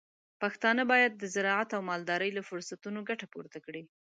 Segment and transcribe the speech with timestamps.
[0.41, 3.83] پښتانه بايد د زراعت او مالدارۍ له فرصتونو ګټه پورته کړي.